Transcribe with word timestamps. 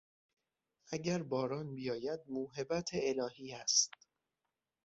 اگر 0.91 1.23
باران 1.23 1.75
بیاید 1.75 2.19
موهبت 2.27 2.89
الهی 2.93 3.53
است. 3.53 3.93